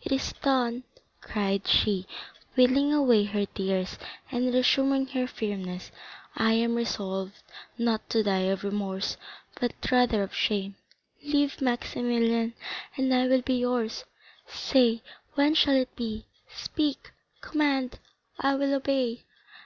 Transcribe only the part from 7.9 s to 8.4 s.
to